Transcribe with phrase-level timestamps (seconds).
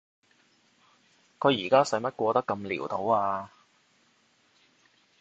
[1.37, 3.53] 佢而家使乜過得咁潦倒啊？